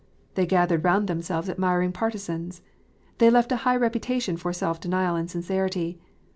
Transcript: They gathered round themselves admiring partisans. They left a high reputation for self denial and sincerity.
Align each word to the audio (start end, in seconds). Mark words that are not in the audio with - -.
They 0.33 0.47
gathered 0.47 0.83
round 0.83 1.07
themselves 1.07 1.47
admiring 1.47 1.91
partisans. 1.91 2.63
They 3.19 3.29
left 3.29 3.51
a 3.51 3.57
high 3.69 3.75
reputation 3.75 4.35
for 4.35 4.51
self 4.51 4.79
denial 4.79 5.15
and 5.15 5.29
sincerity. 5.29 5.99